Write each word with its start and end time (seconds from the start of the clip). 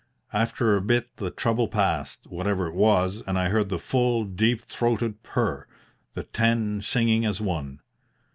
After 0.33 0.75
a 0.75 0.81
bit 0.81 1.17
the 1.17 1.29
trouble 1.29 1.67
passed, 1.67 2.25
whatever 2.25 2.65
it 2.65 2.73
was, 2.73 3.21
and 3.27 3.37
I 3.37 3.49
heard 3.49 3.69
the 3.69 3.77
full, 3.77 4.25
deep 4.25 4.63
throated 4.63 5.21
purr 5.21 5.67
the 6.15 6.23
ten 6.23 6.81
singing 6.81 7.23
as 7.23 7.39
one. 7.39 7.81